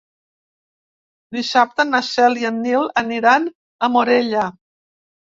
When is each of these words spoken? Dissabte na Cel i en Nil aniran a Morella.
Dissabte 1.35 1.85
na 1.89 1.99
Cel 2.07 2.37
i 2.43 2.47
en 2.49 2.57
Nil 2.63 2.87
aniran 3.01 3.45
a 3.49 3.91
Morella. 3.97 4.47